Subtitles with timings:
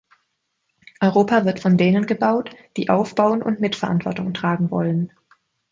[0.99, 5.11] Europa wird von denen gebaut, die aufbauen und Mitverantwortung tragen wollen.